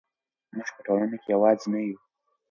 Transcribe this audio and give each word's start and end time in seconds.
موږ 0.55 0.69
په 0.75 0.81
ټولنه 0.85 1.17
کې 1.21 1.29
یوازې 1.35 1.67
نه 1.73 1.79
یو. 1.87 1.97